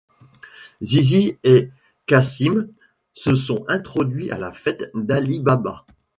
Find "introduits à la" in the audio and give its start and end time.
3.67-4.51